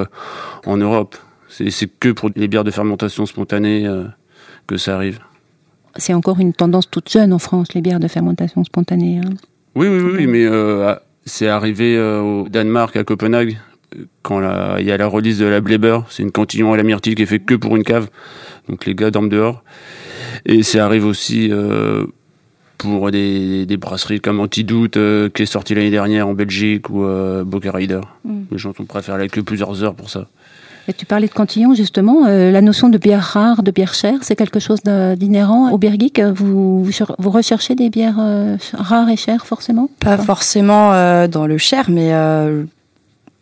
en 0.66 0.78
Europe. 0.78 1.16
C'est 1.48 1.70
que 2.00 2.10
pour 2.10 2.32
les 2.36 2.48
bières 2.48 2.64
de 2.64 2.72
fermentation 2.72 3.28
spontanée 3.28 3.88
que 4.66 4.78
ça 4.78 4.96
arrive. 4.96 5.20
C'est 5.96 6.14
encore 6.14 6.40
une 6.40 6.54
tendance 6.54 6.90
toute 6.90 7.10
jeune 7.10 7.34
en 7.34 7.40
France, 7.40 7.74
les 7.74 7.82
bières 7.82 8.00
de 8.00 8.08
fermentation 8.08 8.64
spontanée. 8.64 9.20
hein. 9.24 9.30
Oui, 9.76 9.88
oui, 9.88 10.00
oui, 10.00 10.12
oui, 10.18 10.28
mais 10.28 10.46
euh, 10.46 10.96
c'est 11.26 11.48
arrivé 11.48 11.96
euh, 11.96 12.22
au 12.22 12.50
Danemark, 12.50 12.96
à 12.96 13.04
Copenhague, 13.04 13.58
quand 14.24 14.40
il 14.78 14.86
y 14.86 14.92
a 14.92 14.98
la 14.98 15.08
release 15.08 15.40
de 15.40 15.46
la 15.46 15.62
Bleber. 15.62 16.06
C'est 16.10 16.24
une 16.24 16.32
cantillon 16.32 16.74
à 16.74 16.78
la 16.78 16.84
myrtille 16.84 17.16
qui 17.16 17.24
est 17.24 17.28
fait 17.28 17.40
que 17.40 17.56
pour 17.56 17.76
une 17.76 17.84
cave. 17.84 18.10
Donc 18.68 18.86
les 18.86 18.96
gars 18.96 19.12
dorment 19.12 19.30
dehors. 19.30 19.64
Et 20.46 20.64
c'est 20.64 20.80
arrivé 20.80 21.06
aussi 21.06 21.50
euh, 21.52 22.06
pour 22.78 23.12
des, 23.12 23.66
des 23.66 23.78
brasseries 23.78 24.22
comme 24.22 24.40
Antidoute, 24.40 24.98
qui 25.34 25.44
est 25.44 25.48
sorti 25.48 25.76
l'année 25.76 25.92
dernière 25.92 26.28
en 26.28 26.34
Belgique, 26.34 26.90
ou 26.90 27.06
Boca 27.46 27.72
Rider. 27.72 28.02
Mm. 28.26 28.42
Les 28.52 28.58
gens 28.58 28.74
faire 28.74 29.18
la 29.18 29.28
queue 29.28 29.44
plusieurs 29.44 29.84
heures 29.84 29.96
pour 29.96 30.10
ça. 30.10 30.28
Et 30.90 30.94
tu 30.94 31.06
parlais 31.06 31.28
de 31.28 31.32
cantillon, 31.34 31.76
justement. 31.76 32.26
euh, 32.26 32.52
la 32.52 32.62
notion 32.62 32.90
de 32.90 32.98
bière 32.98 33.22
rare, 33.24 33.62
de 33.62 33.70
bière 33.70 33.94
chère, 33.94 34.18
c'est 34.22 34.36
quelque 34.36 34.60
chose 34.60 34.80
d'inhérent 34.82 35.70
au 35.72 35.78
beer 35.78 35.94
geek. 36.00 36.20
Vous, 36.20 36.84
vous, 36.84 36.92
cher- 36.92 37.16
vous 37.20 37.30
recherchez 37.30 37.76
des 37.76 37.92
bières 37.92 38.18
euh, 38.20 38.58
rares 38.74 39.08
et 39.10 39.16
chères, 39.16 39.46
forcément? 39.46 39.88
Pas 40.00 40.18
forcément 40.18 40.92
euh, 40.94 41.28
dans 41.28 41.46
le 41.46 41.60
cher, 41.60 41.86
mais 41.92 42.10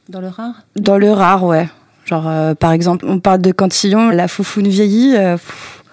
Dans 0.09 0.19
le 0.21 0.27
rare? 0.27 0.55
dans 0.75 0.97
le 0.97 1.11
rare, 1.11 1.45
ouais. 1.45 1.69
Genre 2.05 2.29
par 2.55 2.71
exemple, 2.73 3.05
on 3.07 3.19
parle 3.19 3.41
de 3.41 3.51
cantillon, 3.53 4.09
la 4.09 4.27
foufoune 4.27 4.67
vieillie. 4.67 5.13
pff, 5.13 5.83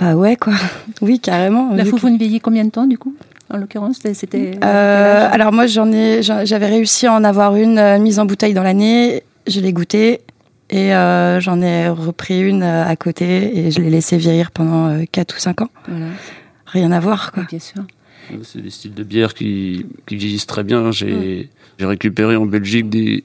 bah 0.00 0.14
ouais 0.14 0.36
quoi. 0.36 0.52
Oui 1.02 1.18
carrément. 1.20 1.70
La 1.74 1.82
Vu 1.84 1.90
que- 1.90 1.96
foufoune 1.96 2.16
vieillit 2.16 2.40
combien 2.40 2.64
de 2.64 2.70
temps, 2.70 2.86
du 2.86 2.98
coup 2.98 3.14
En 3.52 3.56
l'occurrence, 3.58 3.98
c'était-. 4.12 4.58
Euh, 4.64 5.28
alors 5.32 5.52
moi 5.52 5.66
j'en 5.66 5.90
ai, 5.92 6.20
j'avais 6.22 6.66
réussi 6.66 7.06
à 7.08 7.12
en 7.12 7.22
avoir 7.24 7.54
une 7.56 7.78
euh, 7.78 7.98
mise 7.98 8.18
en 8.20 8.24
bouteille 8.24 8.54
dans 8.54 8.62
l'année. 8.64 9.22
Je 9.46 9.60
l'ai 9.60 9.72
goûtée 9.72 10.20
et 10.70 10.94
euh, 10.94 11.40
j'en 11.40 11.60
ai 11.60 11.88
repris 11.88 12.40
une 12.40 12.62
euh, 12.62 12.84
à 12.84 12.96
côté 12.96 13.58
et 13.58 13.70
je 13.70 13.80
l'ai 13.80 13.90
laissé 13.90 14.16
vieillir 14.16 14.50
pendant 14.50 14.88
euh, 14.88 15.04
4 15.10 15.34
ou 15.36 15.38
5 15.38 15.60
ans. 15.62 15.70
Voilà, 15.88 16.06
Rien 16.66 16.90
à 16.92 17.00
voir 17.00 17.32
quoi. 17.32 17.44
bien 17.48 17.58
sûr. 17.58 17.82
C'est 18.42 18.62
des 18.62 18.70
styles 18.70 18.94
de 18.94 19.02
bière 19.04 19.34
qui, 19.34 19.86
qui 20.06 20.16
vieillissent 20.16 20.46
très 20.46 20.64
bien. 20.64 20.90
J'ai 20.92 21.50
j'ai 21.78 21.86
récupéré 21.86 22.36
en 22.36 22.46
Belgique 22.46 22.88
des 22.88 23.24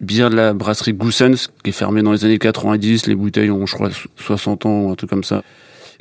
bières 0.00 0.30
de 0.30 0.34
la 0.34 0.52
brasserie 0.52 0.94
Goossens, 0.94 1.48
qui 1.62 1.70
est 1.70 1.72
fermée 1.72 2.02
dans 2.02 2.10
les 2.12 2.24
années 2.24 2.38
90. 2.38 3.06
Les 3.06 3.14
bouteilles 3.14 3.50
ont, 3.52 3.66
je 3.66 3.74
crois, 3.74 3.90
so- 3.92 4.08
60 4.16 4.66
ans, 4.66 4.90
un 4.90 4.94
truc 4.96 5.10
comme 5.10 5.22
ça. 5.24 5.42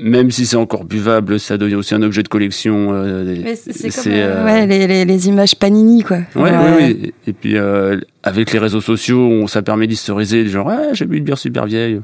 Même 0.01 0.31
si 0.31 0.48
c'est 0.48 0.55
encore 0.55 0.84
buvable, 0.84 1.39
ça 1.39 1.58
devient 1.58 1.75
aussi 1.75 1.93
un 1.93 2.01
objet 2.01 2.24
de 2.24 2.27
collection. 2.27 2.89
euh, 2.91 3.53
c'est 3.55 4.08
euh, 4.08 4.41
euh, 4.41 4.46
ouais, 4.46 4.65
les, 4.65 4.88
les, 4.88 5.05
les 5.05 5.27
images 5.27 5.55
Panini 5.55 6.01
quoi. 6.03 6.17
Ouais, 6.36 6.51
ouais, 6.51 6.75
ouais. 6.75 7.13
Et 7.27 7.34
puis, 7.34 7.55
euh, 7.55 8.00
avec 8.24 8.51
les 8.51 8.60
réseaux 8.60 8.81
sociaux, 8.81 9.20
on, 9.20 9.46
ça 9.48 9.62
permet 9.62 9.86
d'historiser, 9.86 10.48
genre, 10.48 10.70
ah, 10.70 10.93
j'ai 10.93 11.05
bu 11.05 11.17
une 11.17 11.24
bière 11.24 11.38
super 11.38 11.65
vieille. 11.67 12.01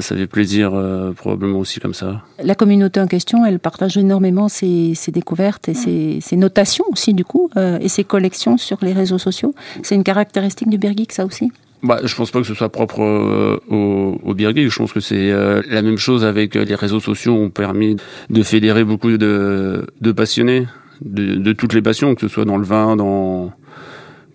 Ça 0.00 0.16
fait 0.16 0.26
plaisir, 0.26 0.72
euh, 0.74 1.12
probablement 1.12 1.60
aussi 1.60 1.78
comme 1.78 1.94
ça. 1.94 2.20
La 2.42 2.56
communauté 2.56 3.00
en 3.00 3.06
question, 3.06 3.46
elle 3.46 3.60
partage 3.60 3.96
énormément 3.96 4.48
ses, 4.48 4.94
ses 4.96 5.12
découvertes 5.12 5.68
et 5.68 5.74
ses, 5.74 6.18
ses 6.20 6.36
notations 6.36 6.84
aussi, 6.90 7.14
du 7.14 7.24
coup, 7.24 7.50
euh, 7.56 7.78
et 7.80 7.88
ses 7.88 8.02
collections 8.02 8.56
sur 8.56 8.78
les 8.82 8.92
réseaux 8.92 9.18
sociaux. 9.18 9.54
C'est 9.84 9.94
une 9.94 10.02
caractéristique 10.02 10.68
du 10.68 10.76
beer 10.76 10.92
geek, 10.96 11.12
ça 11.12 11.24
aussi? 11.24 11.52
Bah, 11.86 12.00
je 12.04 12.14
pense 12.14 12.30
pas 12.30 12.40
que 12.40 12.46
ce 12.46 12.54
soit 12.54 12.68
propre 12.68 13.02
euh, 13.02 13.58
au, 13.68 14.20
au 14.22 14.36
geek. 14.36 14.68
Je 14.68 14.76
pense 14.76 14.92
que 14.92 15.00
c'est 15.00 15.30
euh, 15.30 15.62
la 15.68 15.82
même 15.82 15.98
chose 15.98 16.24
avec 16.24 16.56
euh, 16.56 16.64
les 16.64 16.74
réseaux 16.74 17.00
sociaux 17.00 17.34
ont 17.34 17.50
permis 17.50 17.96
de 18.30 18.42
fédérer 18.42 18.84
beaucoup 18.84 19.16
de, 19.16 19.86
de 20.00 20.12
passionnés 20.12 20.66
de, 21.00 21.36
de, 21.36 21.52
toutes 21.52 21.74
les 21.74 21.82
passions, 21.82 22.14
que 22.14 22.22
ce 22.22 22.28
soit 22.28 22.44
dans 22.44 22.56
le 22.56 22.64
vin, 22.64 22.96
dans 22.96 23.52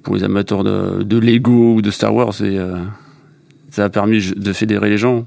pour 0.04 0.16
les 0.16 0.24
amateurs 0.24 0.64
de, 0.64 1.04
de 1.04 1.18
Lego 1.18 1.76
ou 1.76 1.82
de 1.82 1.92
Star 1.92 2.14
Wars. 2.14 2.42
Et, 2.42 2.58
ça 3.72 3.86
a 3.86 3.90
permis 3.90 4.34
de 4.36 4.54
fédérer 4.54 4.90
les 4.90 4.98
gens. 4.98 5.26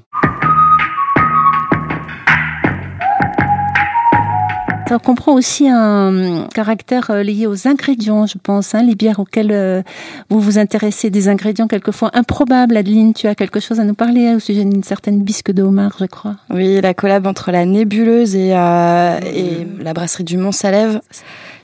Ça 4.87 4.99
comprend 4.99 5.33
aussi 5.33 5.67
un 5.67 6.47
caractère 6.53 7.09
euh, 7.09 7.23
lié 7.23 7.47
aux 7.47 7.67
ingrédients, 7.67 8.27
je 8.27 8.37
pense, 8.37 8.75
hein, 8.75 8.83
les 8.83 8.93
bières 8.93 9.19
auxquelles 9.19 9.51
euh, 9.51 9.81
vous 10.29 10.39
vous 10.39 10.59
intéressez, 10.59 11.09
des 11.09 11.27
ingrédients 11.27 11.67
quelquefois 11.67 12.11
improbables. 12.13 12.77
Adeline, 12.77 13.15
tu 13.15 13.27
as 13.27 13.33
quelque 13.33 13.59
chose 13.59 13.79
à 13.79 13.83
nous 13.83 13.95
parler 13.95 14.27
hein, 14.27 14.35
au 14.35 14.39
sujet 14.39 14.63
d'une 14.63 14.83
certaine 14.83 15.23
bisque 15.23 15.51
de 15.51 15.63
homard, 15.63 15.95
je 15.99 16.05
crois. 16.05 16.35
Oui, 16.51 16.79
la 16.81 16.93
collab 16.93 17.25
entre 17.25 17.51
la 17.51 17.65
nébuleuse 17.65 18.35
et, 18.35 18.55
euh, 18.55 19.19
et 19.21 19.67
la 19.81 19.93
brasserie 19.93 20.23
du 20.23 20.37
Mont-Salève. 20.37 21.01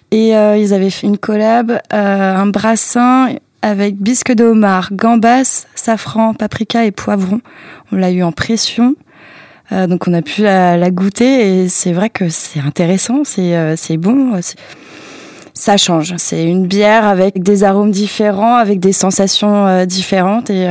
Et 0.10 0.32
ils 0.32 0.74
avaient 0.74 0.90
fait 0.90 1.08
une 1.08 1.18
collab, 1.18 1.80
un 1.90 2.46
brassin 2.48 3.30
avec 3.62 3.96
bisque 3.96 4.34
de 4.34 4.44
homard, 4.44 4.90
gambas, 4.92 5.68
safran, 5.74 6.34
paprika 6.34 6.84
et 6.84 6.92
poivron. 6.92 7.40
On 7.94 7.96
l'a 7.96 8.12
eu 8.12 8.22
en 8.22 8.34
pression. 8.34 8.96
Euh, 9.72 9.88
donc 9.88 10.08
on 10.08 10.14
a 10.14 10.22
pu 10.22 10.44
la, 10.44 10.92
goûter 10.92 11.64
et 11.64 11.70
c'est 11.70 11.94
vrai 11.94 12.10
que 12.10 12.30
c'est 12.30 12.60
intéressant, 12.60 13.24
c'est 13.24 13.56
euh, 13.56 13.76
c'est 13.78 13.98
bon. 13.98 14.40
Ça 15.54 15.78
change. 15.78 16.16
C'est 16.18 16.46
une 16.46 16.66
bière 16.66 17.06
avec 17.06 17.42
des 17.44 17.64
arômes 17.64 17.92
différents, 17.92 18.56
avec 18.56 18.80
des 18.80 18.94
sensations 18.94 19.68
euh, 19.68 19.86
différentes 19.86 20.50
et 20.50 20.68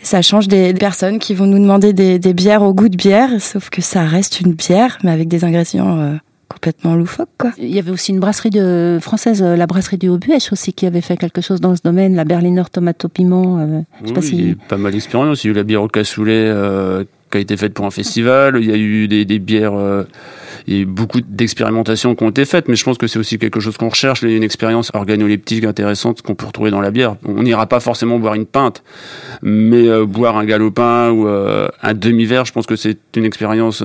ça 0.00 0.22
change 0.22 0.48
des 0.48 0.74
personnes 0.74 1.18
qui 1.18 1.34
vont 1.34 1.46
nous 1.46 1.58
demander 1.58 1.92
des, 1.92 2.18
des, 2.18 2.32
bières 2.32 2.62
au 2.62 2.72
goût 2.72 2.88
de 2.88 2.96
bière, 2.96 3.30
sauf 3.40 3.68
que 3.68 3.82
ça 3.82 4.04
reste 4.04 4.40
une 4.40 4.52
bière, 4.52 4.96
mais 5.02 5.10
avec 5.10 5.26
des 5.26 5.44
ingrédients 5.44 6.18
complètement 6.48 6.94
loufoques. 6.94 7.28
Quoi. 7.36 7.50
Il 7.58 7.68
y 7.68 7.80
avait 7.80 7.90
aussi 7.90 8.12
une 8.12 8.20
brasserie 8.20 8.50
de, 8.50 8.98
française, 9.02 9.42
la 9.42 9.66
brasserie 9.66 9.98
du 9.98 10.08
Haubuech 10.08 10.52
aussi, 10.52 10.72
qui 10.72 10.86
avait 10.86 11.00
fait 11.00 11.16
quelque 11.16 11.40
chose 11.40 11.60
dans 11.60 11.74
ce 11.74 11.82
domaine, 11.82 12.14
la 12.14 12.24
Berliner 12.24 12.62
Tomato 12.72 13.08
Piment. 13.08 13.84
je 14.02 14.06
sais 14.06 14.12
pas 14.12 14.22
si... 14.22 14.56
pas 14.68 14.76
mal 14.76 14.92
d'expérience. 14.92 15.42
Il 15.42 15.48
y 15.48 15.50
a 15.50 15.52
eu 15.52 15.56
la 15.56 15.64
bière 15.64 15.82
au 15.82 15.88
cassoulet 15.88 16.48
qui 17.30 17.38
a 17.38 17.40
été 17.40 17.56
faite 17.56 17.74
pour 17.74 17.86
un 17.86 17.90
festival. 17.90 18.58
Il 18.60 18.68
y 18.68 18.72
a 18.72 18.76
eu 18.76 19.08
des, 19.08 19.24
des 19.24 19.38
bières, 19.38 19.74
euh, 19.74 20.04
il 20.66 20.74
y 20.74 20.78
a 20.78 20.80
eu 20.80 20.86
beaucoup 20.86 21.20
d'expérimentations 21.20 22.14
qui 22.14 22.24
ont 22.24 22.30
été 22.30 22.44
faites, 22.44 22.68
mais 22.68 22.76
je 22.76 22.84
pense 22.84 22.98
que 22.98 23.06
c'est 23.06 23.18
aussi 23.18 23.38
quelque 23.38 23.60
chose 23.60 23.76
qu'on 23.76 23.88
recherche, 23.88 24.22
une 24.22 24.42
expérience 24.42 24.90
organoleptique 24.94 25.64
intéressante 25.64 26.22
qu'on 26.22 26.34
peut 26.34 26.46
retrouver 26.46 26.70
dans 26.70 26.80
la 26.80 26.90
bière. 26.90 27.16
On 27.24 27.42
n'ira 27.42 27.66
pas 27.66 27.80
forcément 27.80 28.18
boire 28.18 28.34
une 28.34 28.46
pinte, 28.46 28.82
mais 29.42 29.88
euh, 29.88 30.06
boire 30.06 30.36
un 30.36 30.44
galopin 30.44 31.10
ou 31.10 31.26
euh, 31.26 31.68
un 31.82 31.94
demi-verre, 31.94 32.44
je 32.44 32.52
pense 32.52 32.66
que 32.66 32.76
c'est 32.76 32.98
une 33.16 33.24
expérience 33.24 33.82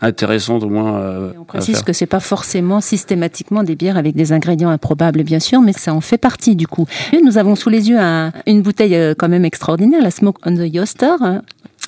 intéressante 0.00 0.62
au 0.64 0.68
moins. 0.68 1.32
on 1.38 1.44
précise 1.44 1.82
que 1.82 1.92
c'est 1.92 2.06
pas 2.06 2.20
forcément 2.20 2.80
systématiquement 2.80 3.62
des 3.62 3.76
bières 3.76 3.96
avec 3.96 4.14
des 4.14 4.32
ingrédients 4.32 4.70
improbables, 4.70 5.22
bien 5.22 5.40
sûr, 5.40 5.60
mais 5.60 5.72
ça 5.72 5.94
en 5.94 6.00
fait 6.00 6.18
partie 6.18 6.56
du 6.56 6.66
coup. 6.66 6.86
nous 7.24 7.38
avons 7.38 7.54
sous 7.56 7.70
les 7.70 7.88
yeux 7.88 7.98
un, 7.98 8.32
une 8.46 8.62
bouteille 8.62 9.14
quand 9.16 9.28
même 9.28 9.44
extraordinaire, 9.44 10.02
la 10.02 10.10
Smoke 10.10 10.40
on 10.44 10.56
the 10.56 10.72
Yoster, 10.72 11.14
hein, 11.20 11.42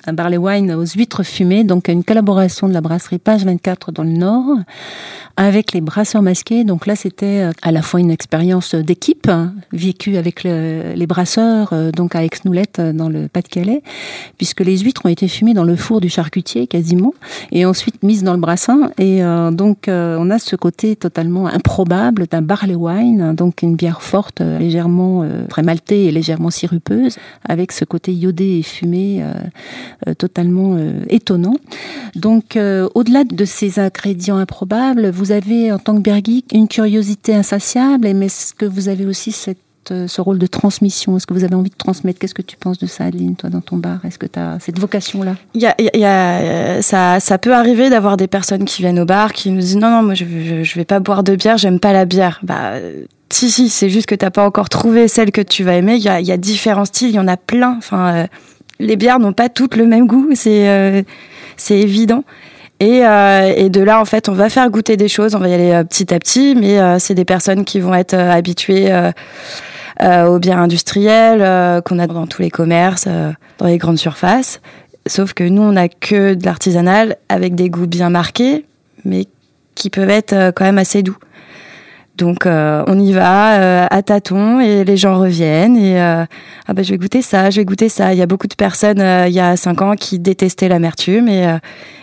un 0.07 0.13
barley 0.13 0.37
wine 0.37 0.73
aux 0.73 0.87
huîtres 0.87 1.23
fumées, 1.23 1.65
donc 1.65 1.89
une 1.89 2.05
collaboration 2.05 2.69
de 2.69 2.73
la 2.73 2.81
brasserie 2.81 3.19
Page 3.19 3.45
24 3.45 3.93
dans 3.93 4.05
le 4.05 4.11
Nord 4.11 4.59
avec 5.37 5.73
les 5.73 5.81
brasseurs 5.81 6.23
masqués. 6.23 6.65
Donc 6.65 6.87
là, 6.87 6.97
c'était 6.97 7.43
euh, 7.43 7.53
à 7.63 7.73
la 7.73 7.83
fois 7.83 8.01
une 8.01 8.11
expérience 8.11 8.75
d'équipe 8.75 9.29
hein, 9.29 9.53
vécue 9.73 10.17
avec 10.17 10.45
les 10.45 11.07
brasseurs, 11.07 11.71
euh, 11.73 11.91
donc 11.91 12.15
à 12.15 12.25
Aix-Noulette 12.25 12.79
euh, 12.79 12.93
dans 12.93 13.09
le 13.09 13.29
Pas-de-Calais, 13.29 13.83
puisque 14.39 14.61
les 14.61 14.79
huîtres 14.79 15.07
ont 15.07 15.09
été 15.09 15.29
fumées 15.29 15.55
dans 15.55 15.65
le 15.65 15.77
four 15.77 16.01
du 16.01 16.09
charcutier 16.09 16.67
quasiment, 16.67 17.15
et 17.51 17.67
ensuite 17.67 18.03
mises 18.03 18.23
dans 18.23 18.35
le 18.35 18.41
brassin. 18.41 18.91
Et 18.99 19.23
donc 19.53 19.85
on 19.89 20.31
a 20.31 20.39
ce 20.39 20.57
côté 20.57 20.97
totalement 20.97 21.47
improbable 21.47 22.27
d'un 22.31 22.43
barley 22.43 22.75
wine, 22.75 23.35
donc 23.35 23.63
une 23.63 23.77
bière 23.77 24.03
forte, 24.03 24.41
légèrement 24.41 25.27
très 25.49 25.63
maltée 25.63 26.07
et 26.07 26.11
légèrement 26.11 26.51
sirupeuse, 26.51 27.17
avec 27.45 27.73
ce 27.73 27.85
côté 27.85 28.13
iodé 28.13 28.59
et 28.59 28.63
fumé 28.63 29.25
totalement 30.19 30.77
étonnant. 31.09 31.57
Donc 32.15 32.59
au-delà 32.95 33.25
de 33.25 33.45
ces 33.45 33.79
ingrédients 33.79 34.37
improbables, 34.37 35.11
vous 35.11 35.33
avez, 35.33 35.73
en 35.73 35.79
tant 35.79 35.97
que 35.97 36.01
Bergeek, 36.01 36.53
une 36.53 36.69
curiosité 36.69 37.35
insatiable, 37.35 38.09
mais 38.15 38.27
est-ce 38.27 38.55
que 38.55 38.67
vous 38.67 38.89
avez 38.89 39.07
aussi 39.07 39.33
euh, 39.91 40.09
ce 40.09 40.21
rôle 40.21 40.39
de 40.39 40.47
transmission? 40.47 41.17
Est-ce 41.17 41.27
que 41.27 41.35
vous 41.35 41.45
avez 41.45 41.55
envie 41.55 41.71
de 41.71 41.77
transmettre? 41.77 42.19
Qu'est-ce 42.19 42.35
que 42.35 42.43
tu 42.43 42.57
penses 42.57 42.79
de 42.79 42.87
ça, 42.87 43.05
Adeline, 43.05 43.37
toi, 43.37 43.51
dans 43.51 43.61
ton 43.61 43.77
bar? 43.77 44.05
Est-ce 44.05 44.19
que 44.19 44.27
tu 44.27 44.39
as 44.39 44.59
cette 44.61 44.79
vocation-là? 44.79 45.37
Euh, 45.57 46.83
ça, 46.83 47.21
ça 47.21 47.39
peut 47.39 47.55
arriver 47.55 47.91
d'avoir 47.91 48.17
des 48.17 48.27
personnes 48.27 48.65
qui 48.65 48.83
viennent 48.83 49.01
au 49.01 49.05
bar, 49.05 49.33
qui 49.33 49.51
nous 49.51 49.61
disent 49.61 49.77
non, 49.77 49.91
non, 49.91 50.03
moi 50.03 50.15
je, 50.15 50.25
je, 50.63 50.75
vais 50.75 50.85
pas 50.85 51.01
boire 51.01 51.23
de 51.23 51.37
bière, 51.37 51.59
j'aime 51.59 51.81
pas 51.81 51.93
la 51.93 52.05
bière. 52.05 52.41
Bah, 52.43 52.75
si, 53.31 53.51
si, 53.51 53.69
c'est 53.69 53.91
juste 53.91 54.07
que 54.07 54.15
t'as 54.15 54.31
pas 54.31 54.47
encore 54.47 54.69
trouvé 54.69 55.09
celle 55.09 55.33
que 55.33 55.41
tu 55.41 55.65
vas 55.65 55.75
aimer. 55.75 55.97
Il 55.97 56.03
y 56.03 56.09
a, 56.09 56.37
différents 56.37 56.85
styles, 56.85 57.11
il 57.11 57.17
y 57.17 57.19
en 57.19 57.29
a 57.29 57.37
plein. 57.37 57.75
Enfin, 57.77 58.15
euh, 58.15 58.27
les 58.81 58.97
bières 58.97 59.19
n'ont 59.19 59.33
pas 59.33 59.49
toutes 59.49 59.77
le 59.77 59.87
même 59.87 60.07
goût, 60.07 60.31
c'est 60.35 61.05
c'est 61.57 61.79
évident. 61.79 62.25
Et, 62.81 63.07
euh, 63.07 63.53
et, 63.57 63.71
de 63.71 63.81
là, 63.81 64.01
en 64.01 64.05
fait, 64.05 64.29
on 64.29 64.33
va 64.33 64.51
faire 64.51 64.69
goûter 64.69 64.97
des 64.97 65.09
choses, 65.09 65.35
on 65.35 65.39
va 65.39 65.49
y 65.49 65.55
aller 65.55 65.71
euh, 65.71 65.85
petit 65.85 66.13
à 66.13 66.19
petit, 66.19 66.55
mais 66.55 66.81
euh, 66.81 66.99
c'est 66.99 67.15
des 67.15 67.25
personnes 67.25 67.65
qui 67.65 67.81
vont 67.81 67.95
être 67.95 68.15
habituées 68.15 68.93
aux 70.01 70.39
bières 70.41 70.59
industrielles 70.59 71.83
qu'on 71.83 71.99
a 72.01 72.07
dans 72.07 72.27
tous 72.27 72.43
les 72.43 72.51
commerces, 72.51 73.07
dans 73.59 73.67
les 73.67 73.79
grandes 73.79 73.99
surfaces. 73.99 74.61
Sauf 75.07 75.35
que 75.35 75.45
nous, 75.45 75.63
on 75.63 75.73
n'a 75.73 75.89
que 75.89 76.35
de 76.35 76.45
l'artisanal 76.45 77.17
avec 77.29 77.55
des 77.55 77.71
goûts 77.71 77.87
bien 77.87 78.11
marqués, 78.11 78.65
mais 79.05 79.27
qui 79.77 79.91
peuvent 79.91 80.11
être 80.11 80.51
quand 80.57 80.65
même 80.65 80.79
assez 80.79 81.03
doux. 81.03 81.17
Donc 82.17 82.47
euh, 82.47 82.85
on 82.87 82.99
y 82.99 83.13
va 83.13 83.55
euh, 83.55 83.87
à 83.91 84.03
tâtons 84.03 84.61
et 84.61 84.85
les 84.85 84.97
gens 84.97 85.19
reviennent 85.19 85.77
et 85.77 86.01
euh, 86.01 86.25
ah 86.67 86.73
bah 86.73 86.85
je 86.85 86.91
vais 86.91 86.99
goûter 86.99 87.23
ça, 87.23 87.51
je 87.51 87.57
vais 87.61 87.65
goûter 87.65 87.89
ça. 87.89 88.13
Il 88.13 88.19
y 88.19 88.23
a 88.23 88.27
beaucoup 88.27 88.47
de 88.47 88.55
personnes 88.55 89.03
il 89.27 89.33
y 89.33 89.41
a 89.41 89.57
cinq 89.57 89.83
ans 89.83 89.97
qui 89.97 90.21
détestaient 90.21 90.69
l'amertume 90.69 91.29
et 91.29 91.59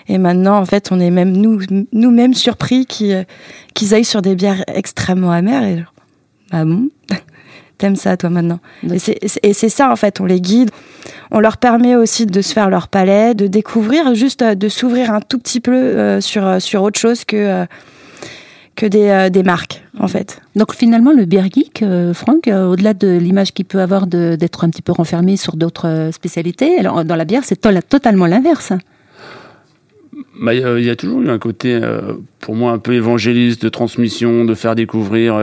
et 0.09 0.17
maintenant 0.17 0.57
en 0.57 0.65
fait 0.65 0.89
on 0.91 0.99
est 0.99 1.11
même 1.11 1.31
nous 1.31 1.61
nous-mêmes 1.93 2.33
surpris 2.33 2.85
qu'ils 2.85 3.25
qu'ils 3.73 3.93
aillent 3.93 4.03
sur 4.03 4.21
des 4.21 4.35
bières 4.35 4.63
extrêmement 4.67 5.31
amères 5.31 5.63
et 5.63 5.85
bah 6.51 6.65
bon 6.65 6.89
t'aimes 7.77 7.95
ça 7.95 8.17
toi 8.17 8.29
maintenant 8.29 8.59
et 8.91 8.99
c'est 9.53 9.69
ça 9.69 9.91
en 9.91 9.95
fait 9.95 10.19
on 10.19 10.25
les 10.25 10.41
guide 10.41 10.71
on 11.31 11.39
leur 11.39 11.55
permet 11.55 11.95
aussi 11.95 12.25
de 12.25 12.41
se 12.41 12.51
faire 12.51 12.69
leur 12.69 12.89
palais 12.89 13.33
de 13.33 13.47
découvrir 13.47 14.13
juste 14.13 14.43
de 14.43 14.67
s'ouvrir 14.67 15.13
un 15.13 15.21
tout 15.21 15.39
petit 15.39 15.61
peu 15.61 16.19
sur 16.19 16.61
sur 16.61 16.83
autre 16.83 16.99
chose 16.99 17.23
que 17.23 17.65
que 18.75 18.85
des, 18.85 19.07
euh, 19.09 19.29
des 19.29 19.43
marques, 19.43 19.83
en 19.99 20.07
fait. 20.07 20.41
Donc 20.55 20.73
finalement, 20.73 21.11
le 21.11 21.25
beer 21.25 21.43
geek, 21.51 21.83
euh, 21.83 22.13
Franck, 22.13 22.47
euh, 22.47 22.67
au-delà 22.67 22.93
de 22.93 23.17
l'image 23.17 23.53
qu'il 23.53 23.65
peut 23.65 23.79
avoir 23.79 24.07
d'être 24.07 24.63
un 24.63 24.69
petit 24.69 24.81
peu 24.81 24.91
renfermé 24.91 25.37
sur 25.37 25.55
d'autres 25.55 26.09
spécialités, 26.13 26.77
alors 26.79 27.03
dans 27.05 27.15
la 27.15 27.25
bière, 27.25 27.43
c'est 27.43 27.61
totalement 27.89 28.25
l'inverse. 28.25 28.73
Bah, 30.41 30.53
il 30.55 30.83
y 30.83 30.89
a 30.89 30.95
toujours 30.95 31.21
eu 31.21 31.29
un 31.29 31.37
côté, 31.37 31.79
pour 32.39 32.55
moi, 32.55 32.71
un 32.71 32.79
peu 32.79 32.93
évangéliste, 32.93 33.63
de 33.63 33.69
transmission, 33.69 34.43
de 34.43 34.55
faire 34.55 34.73
découvrir 34.73 35.39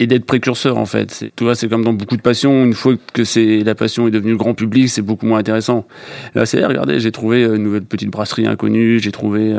et 0.00 0.06
d'être 0.06 0.24
précurseur 0.24 0.76
en 0.76 0.86
fait. 0.86 1.24
Tu 1.36 1.44
vois, 1.44 1.54
c'est 1.54 1.68
comme 1.68 1.84
dans 1.84 1.92
beaucoup 1.92 2.16
de 2.16 2.22
passions. 2.22 2.64
Une 2.64 2.74
fois 2.74 2.94
que 3.12 3.22
c'est 3.22 3.60
la 3.60 3.76
passion 3.76 4.08
est 4.08 4.10
devenue 4.10 4.36
grand 4.36 4.54
public, 4.54 4.88
c'est 4.88 5.02
beaucoup 5.02 5.26
moins 5.26 5.38
intéressant. 5.38 5.86
Là, 6.34 6.46
c'est 6.46 6.64
regardez, 6.64 6.98
j'ai 6.98 7.12
trouvé 7.12 7.44
une 7.44 7.62
nouvelle 7.62 7.84
petite 7.84 8.10
brasserie 8.10 8.46
inconnue, 8.46 8.98
j'ai 8.98 9.12
trouvé 9.12 9.54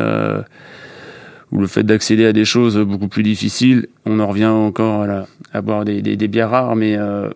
ou 1.52 1.60
le 1.60 1.68
fait 1.68 1.84
d'accéder 1.84 2.26
à 2.26 2.34
des 2.34 2.46
choses 2.46 2.78
beaucoup 2.78 3.08
plus 3.08 3.24
difficiles, 3.24 3.88
on 4.06 4.20
en 4.20 4.28
revient 4.28 4.46
encore 4.46 5.04
à, 5.04 5.28
à 5.54 5.62
boire 5.62 5.86
des, 5.86 6.02
des, 6.02 6.16
des, 6.16 6.28
bières 6.28 6.50
rares, 6.50 6.76
mais 6.76 6.96
euh, 6.98 7.30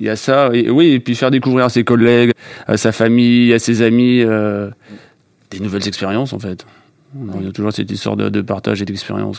il 0.00 0.06
y 0.06 0.10
a 0.10 0.16
ça. 0.16 0.50
Et, 0.52 0.68
oui, 0.68 0.88
et 0.88 1.00
puis 1.00 1.14
faire 1.14 1.30
découvrir 1.30 1.66
à 1.66 1.68
ses 1.68 1.84
collègues, 1.84 2.32
à 2.66 2.76
sa 2.76 2.92
famille, 2.92 3.52
à 3.52 3.58
ses 3.58 3.82
amis, 3.82 4.20
euh, 4.22 4.70
des 5.50 5.60
nouvelles 5.60 5.86
expériences 5.86 6.32
en 6.32 6.38
fait. 6.38 6.66
Il 7.14 7.44
y 7.44 7.48
a 7.48 7.52
toujours 7.52 7.72
cette 7.72 7.90
histoire 7.90 8.16
de, 8.16 8.30
de 8.30 8.40
partage 8.40 8.80
et 8.80 8.84
d'expérience. 8.86 9.38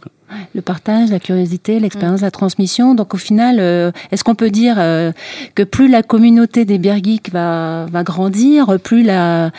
Le 0.54 0.62
partage, 0.62 1.10
la 1.10 1.20
curiosité, 1.20 1.80
l'expérience, 1.80 2.22
la 2.22 2.30
transmission. 2.30 2.94
Donc 2.94 3.16
au 3.16 3.18
final, 3.18 3.58
euh, 3.60 3.92
est-ce 4.12 4.24
qu'on 4.24 4.36
peut 4.36 4.52
dire 4.52 4.76
euh, 4.78 5.12
que 5.56 5.64
plus 5.64 5.88
la 5.88 6.04
communauté 6.04 6.66
des 6.66 6.78
bières 6.78 7.00
va, 7.32 7.88
va 7.92 8.04
grandir, 8.04 8.80
plus 8.80 9.02
la, 9.02 9.52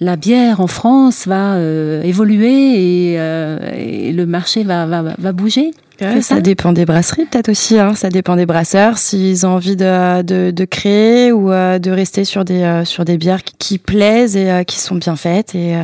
la 0.00 0.16
bière 0.16 0.60
en 0.60 0.66
France 0.66 1.26
va 1.26 1.54
euh, 1.54 2.02
évoluer 2.02 3.12
et, 3.12 3.14
et, 3.14 4.12
le 4.12 4.24
marché 4.24 4.64
va, 4.64 4.86
va, 4.86 5.14
va 5.18 5.32
bouger? 5.32 5.72
Ça, 5.98 6.22
ça, 6.22 6.40
dépend 6.40 6.72
des 6.72 6.86
brasseries 6.86 7.26
peut-être 7.26 7.50
aussi. 7.50 7.78
Hein. 7.78 7.94
Ça 7.94 8.08
dépend 8.08 8.34
des 8.34 8.46
brasseurs 8.46 8.96
s'ils 8.96 9.44
ont 9.44 9.50
envie 9.50 9.76
de, 9.76 10.22
de, 10.22 10.50
de 10.50 10.64
créer 10.64 11.30
ou 11.30 11.50
de 11.50 11.90
rester 11.90 12.24
sur 12.24 12.46
des 12.46 12.84
sur 12.86 13.04
des 13.04 13.18
bières 13.18 13.44
qui, 13.44 13.54
qui 13.58 13.78
plaisent 13.78 14.34
et 14.34 14.64
qui 14.66 14.78
sont 14.78 14.94
bien 14.94 15.14
faites 15.14 15.54
et 15.54 15.76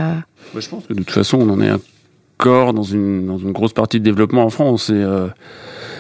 je 0.60 0.68
pense 0.68 0.86
que 0.86 0.92
de 0.92 0.98
toute 0.98 1.10
façon, 1.10 1.38
on 1.40 1.48
en 1.50 1.60
est 1.60 1.70
encore 2.38 2.72
dans 2.74 2.82
une, 2.82 3.26
dans 3.26 3.38
une 3.38 3.52
grosse 3.52 3.72
partie 3.72 3.98
de 3.98 4.04
développement 4.04 4.44
en 4.44 4.50
France. 4.50 4.90
Et 4.90 4.94
euh, 4.94 5.28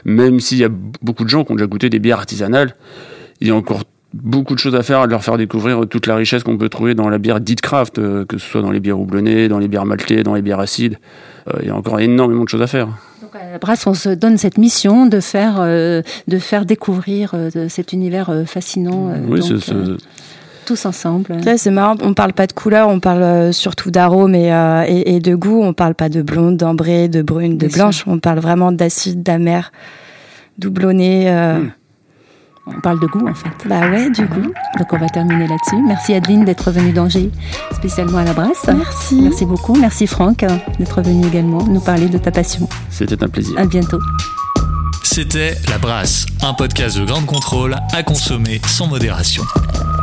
même 0.04 0.40
s'il 0.40 0.58
y 0.58 0.64
a 0.64 0.68
beaucoup 1.02 1.24
de 1.24 1.28
gens 1.28 1.44
qui 1.44 1.52
ont 1.52 1.56
déjà 1.56 1.66
goûté 1.66 1.90
des 1.90 1.98
bières 1.98 2.18
artisanales, 2.18 2.74
il 3.40 3.48
y 3.48 3.50
a 3.50 3.54
encore 3.54 3.82
beaucoup 4.14 4.54
de 4.54 4.58
choses 4.58 4.74
à 4.74 4.82
faire, 4.82 5.00
à 5.00 5.06
leur 5.06 5.22
faire 5.22 5.36
découvrir 5.36 5.82
toute 5.90 6.06
la 6.06 6.16
richesse 6.16 6.42
qu'on 6.42 6.56
peut 6.56 6.68
trouver 6.68 6.94
dans 6.94 7.08
la 7.08 7.18
bière 7.18 7.40
dite 7.40 7.60
craft, 7.60 7.98
euh, 7.98 8.24
que 8.24 8.38
ce 8.38 8.46
soit 8.48 8.62
dans 8.62 8.70
les 8.70 8.80
bières 8.80 8.98
houblonnées, 8.98 9.48
dans 9.48 9.58
les 9.58 9.68
bières 9.68 9.84
maltées, 9.84 10.22
dans 10.22 10.34
les 10.34 10.42
bières 10.42 10.60
acides. 10.60 10.98
Euh, 11.48 11.58
Il 11.62 11.68
y 11.68 11.70
a 11.70 11.76
encore 11.76 12.00
énormément 12.00 12.44
de 12.44 12.48
choses 12.48 12.62
à 12.62 12.66
faire. 12.66 12.86
Donc 13.20 13.34
à 13.34 13.50
la 13.52 13.58
Brasse, 13.58 13.86
on 13.86 13.94
se 13.94 14.08
donne 14.08 14.38
cette 14.38 14.56
mission 14.58 15.06
de 15.06 15.20
faire, 15.20 15.56
euh, 15.60 16.02
de 16.28 16.38
faire 16.38 16.64
découvrir 16.64 17.34
cet 17.68 17.92
univers 17.92 18.30
fascinant. 18.46 19.12
oui, 19.28 19.40
donc, 19.40 19.48
ce- 19.48 19.58
ce- 19.58 19.72
euh, 19.74 19.96
tous 20.66 20.84
ensemble. 20.84 21.32
Ouais, 21.46 21.56
c'est 21.56 21.70
marrant, 21.70 21.94
on 22.02 22.12
parle 22.12 22.34
pas 22.34 22.46
de 22.46 22.52
couleur, 22.52 22.88
on 22.88 23.00
parle 23.00 23.22
euh, 23.22 23.52
surtout 23.52 23.90
d'arômes 23.90 24.34
et, 24.34 24.52
euh, 24.52 24.84
et, 24.86 25.14
et 25.16 25.20
de 25.20 25.34
goût. 25.34 25.62
On 25.62 25.72
parle 25.72 25.94
pas 25.94 26.10
de 26.10 26.20
blonde, 26.20 26.58
d'ambrée, 26.58 27.08
de 27.08 27.22
brune, 27.22 27.56
de 27.56 27.66
Bien 27.68 27.76
blanche. 27.84 28.04
On 28.06 28.18
parle 28.18 28.40
vraiment 28.40 28.72
d'acide, 28.72 29.22
d'amer, 29.22 29.72
doublonné. 30.58 31.30
euh, 31.30 31.60
Mm. 31.60 32.72
On 32.78 32.80
parle 32.80 32.98
de 32.98 33.06
goût 33.06 33.28
en 33.28 33.34
fait. 33.34 33.68
Bah 33.68 33.88
ouais, 33.90 34.10
du 34.10 34.26
coup. 34.26 34.42
Donc 34.76 34.92
on 34.92 34.98
va 34.98 35.08
terminer 35.08 35.46
là-dessus. 35.46 35.80
Merci 35.86 36.14
Adeline 36.14 36.44
d'être 36.44 36.72
venue 36.72 36.90
d'Angers, 36.92 37.30
spécialement 37.72 38.18
à 38.18 38.24
la 38.24 38.32
Brasse. 38.32 38.66
Merci. 38.66 39.20
Merci 39.22 39.46
beaucoup. 39.46 39.76
Merci 39.76 40.08
Franck 40.08 40.42
euh, 40.42 40.48
d'être 40.80 41.00
venu 41.00 41.24
également 41.28 41.62
nous 41.62 41.78
parler 41.80 42.08
de 42.08 42.18
ta 42.18 42.32
passion. 42.32 42.68
C'était 42.90 43.22
un 43.22 43.28
plaisir. 43.28 43.56
À 43.56 43.66
bientôt. 43.66 44.00
C'était 45.04 45.54
La 45.70 45.78
Brasse, 45.78 46.26
un 46.42 46.54
podcast 46.54 46.98
de 46.98 47.04
grande 47.04 47.26
contrôle 47.26 47.76
à 47.92 48.02
consommer 48.02 48.60
sans 48.66 48.88
modération. 48.88 49.44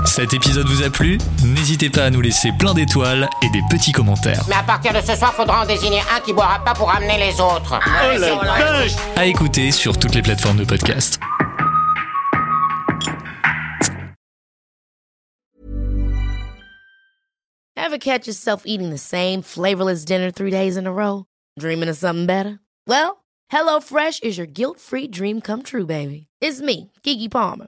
Cet 0.06 0.34
épisode 0.34 0.68
vous 0.68 0.84
a 0.84 0.90
plu 0.90 1.18
N'hésitez 1.44 1.90
pas 1.90 2.04
à 2.06 2.10
nous 2.10 2.22
laisser 2.22 2.52
plein 2.60 2.74
d'étoiles 2.74 3.30
et 3.42 3.50
des 3.50 3.62
petits 3.70 3.92
commentaires. 3.92 4.44
Mais 4.48 4.56
à 4.56 4.64
partir 4.64 4.94
de 4.94 5.00
ce 5.00 5.16
soir, 5.16 5.34
faudra 5.34 5.64
en 5.64 5.66
désigner 5.66 6.02
un 6.16 6.20
qui 6.20 6.34
boira 6.34 6.64
pas 6.64 6.74
pour 6.74 6.92
amener 6.94 7.18
les 7.18 7.40
autres. 7.40 7.80
Oh 7.86 8.18
la 8.20 8.36
vache 8.36 8.92
À 9.16 9.26
écouter 9.26 9.72
sur 9.72 9.98
toutes 9.98 10.16
les 10.16 10.22
plateformes 10.22 10.58
de 10.58 10.66
podcast. 10.66 11.20
Ever 17.76 17.98
catch 17.98 18.28
yourself 18.28 18.64
eating 18.66 18.90
the 18.92 18.98
same 18.98 19.42
flavorless 19.42 20.06
dinner 20.06 20.32
three 20.32 20.52
days 20.52 20.78
in 20.78 20.88
a 20.88 20.92
row? 20.94 21.26
Dreaming 21.60 21.90
of 21.90 21.98
something 21.98 22.26
better? 22.26 22.60
Well, 22.88 23.24
HelloFresh 23.52 24.24
is 24.24 24.38
your 24.38 24.48
guilt-free 24.48 25.08
dream 25.08 25.42
come 25.42 25.64
true, 25.64 25.86
baby. 25.86 26.28
It's 26.42 26.62
me, 26.62 26.92
Kiki 27.04 27.30
Palmer. 27.30 27.68